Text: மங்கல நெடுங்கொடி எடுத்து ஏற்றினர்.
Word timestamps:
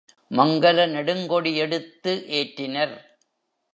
மங்கல 0.31 0.85
நெடுங்கொடி 0.87 1.55
எடுத்து 1.57 2.13
ஏற்றினர். 2.31 2.95